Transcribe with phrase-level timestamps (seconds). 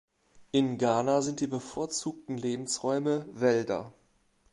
[0.51, 3.93] In Ghana sind die bevorzugten Lebensräume Wälder.